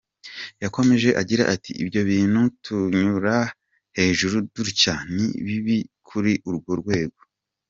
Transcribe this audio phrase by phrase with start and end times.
[0.63, 3.35] Yakomeje agira ati “Ibyo bintu tunyura
[3.97, 5.77] hejuru dutya, ni bibi
[6.07, 7.19] kuri urwo rwego.